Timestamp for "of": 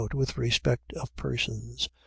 0.93-1.15